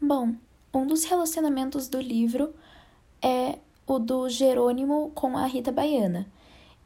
[0.00, 0.34] Bom,
[0.72, 2.54] um dos relacionamentos do livro
[3.20, 6.26] é o do Jerônimo com a Rita Baiana.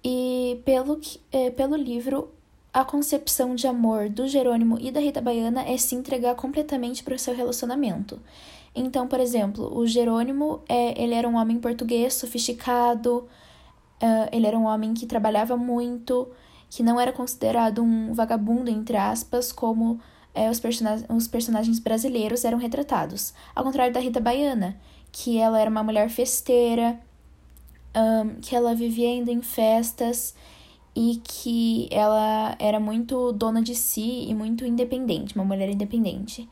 [0.03, 0.99] E pelo,
[1.31, 2.31] é, pelo livro,
[2.73, 7.15] a concepção de amor do Jerônimo e da Rita Baiana é se entregar completamente para
[7.15, 8.19] o seu relacionamento.
[8.75, 13.29] Então, por exemplo, o Jerônimo, é, ele era um homem português, sofisticado,
[14.03, 16.29] uh, ele era um homem que trabalhava muito,
[16.71, 20.01] que não era considerado um vagabundo, entre aspas, como
[20.35, 23.35] é, os, person os personagens brasileiros eram retratados.
[23.55, 24.77] Ao contrário da Rita Baiana,
[25.11, 26.99] que ela era uma mulher festeira,
[27.95, 30.35] um, que ela vivia ainda em festas
[30.95, 36.49] e que ela era muito dona de si e muito independente, uma mulher independente.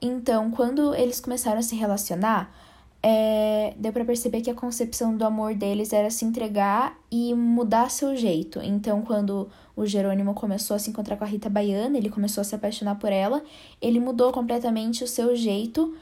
[0.00, 2.54] Então, quando eles começaram a se relacionar,
[3.02, 7.90] é, deu para perceber que a concepção do amor deles era se entregar e mudar
[7.90, 8.60] seu jeito.
[8.60, 12.44] Então, quando o Jerônimo começou a se encontrar com a Rita Baiana, ele começou a
[12.44, 13.42] se apaixonar por ela,
[13.80, 15.94] ele mudou completamente o seu jeito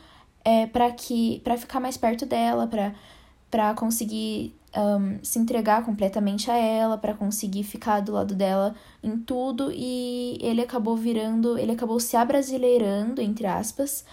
[0.45, 2.95] é, para que para ficar mais perto dela, para
[3.51, 9.17] para conseguir um, se entregar completamente a ela, para conseguir ficar do lado dela em
[9.19, 14.05] tudo, e ele acabou virando, ele acabou se abrasileirando, entre aspas,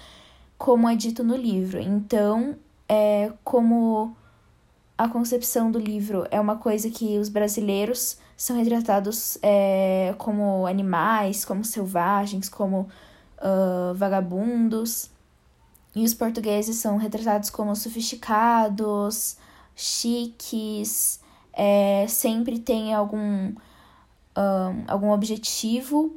[0.57, 1.79] como é dito no livro.
[1.79, 2.55] Então,
[2.87, 4.15] é como
[4.97, 11.45] a concepção do livro é uma coisa que os brasileiros são retratados é, como animais,
[11.45, 12.87] como selvagens, como
[13.39, 15.09] uh, vagabundos.
[15.95, 19.37] E os portugueses são retratados como sofisticados,
[19.75, 21.19] chiques,
[21.53, 23.53] é, sempre tem algum,
[24.35, 26.15] um, algum objetivo.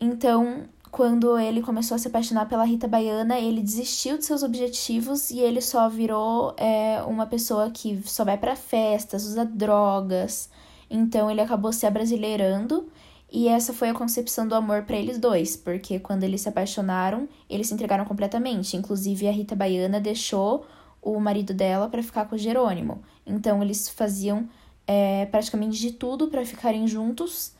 [0.00, 5.30] Então, quando ele começou a se apaixonar pela Rita Baiana, ele desistiu de seus objetivos
[5.30, 10.50] e ele só virou é, uma pessoa que só vai para festas, usa drogas.
[10.90, 12.88] Então, ele acabou se abrasileirando
[13.30, 17.28] e essa foi a concepção do amor para eles dois, porque quando eles se apaixonaram,
[17.48, 18.76] eles se entregaram completamente.
[18.76, 20.66] Inclusive, a Rita Baiana deixou
[21.02, 23.02] o marido dela para ficar com o Jerônimo.
[23.26, 24.48] Então, eles faziam
[24.86, 27.52] é, praticamente de tudo para ficarem juntos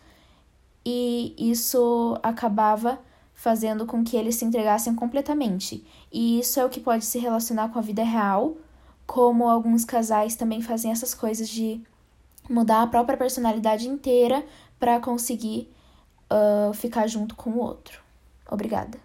[0.84, 2.99] e isso acabava
[3.38, 5.87] fazendo com que eles se entregassem completamente.
[6.12, 8.56] E isso é o que pode se relacionar com a vida real,
[9.06, 11.81] como alguns casais também fazem essas coisas de
[12.50, 14.44] mudar a própria personalidade inteira
[14.77, 15.72] para conseguir
[16.28, 18.03] uh, ficar junto com o outro.
[18.50, 18.98] Obrigada.